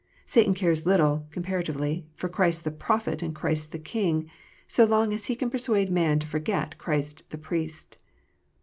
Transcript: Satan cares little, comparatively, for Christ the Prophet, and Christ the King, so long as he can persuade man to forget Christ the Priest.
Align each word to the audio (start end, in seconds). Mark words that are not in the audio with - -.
Satan 0.25 0.55
cares 0.55 0.87
little, 0.87 1.27
comparatively, 1.29 2.07
for 2.15 2.27
Christ 2.27 2.63
the 2.63 2.71
Prophet, 2.71 3.21
and 3.21 3.35
Christ 3.35 3.71
the 3.71 3.77
King, 3.77 4.27
so 4.67 4.83
long 4.83 5.13
as 5.13 5.25
he 5.25 5.35
can 5.35 5.51
persuade 5.51 5.91
man 5.91 6.17
to 6.17 6.25
forget 6.25 6.79
Christ 6.79 7.29
the 7.29 7.37
Priest. 7.37 8.03